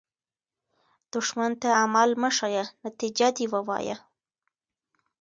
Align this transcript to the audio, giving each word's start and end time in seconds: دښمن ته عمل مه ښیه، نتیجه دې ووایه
دښمن 1.13 1.51
ته 1.61 1.69
عمل 1.83 2.09
مه 2.21 2.29
ښیه، 2.37 2.63
نتیجه 2.85 3.27
دې 3.35 3.45
ووایه 3.53 3.97